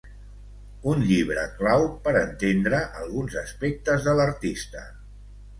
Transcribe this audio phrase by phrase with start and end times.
[0.93, 4.87] Un llibre clau per entendre alguns aspectes de l’artista.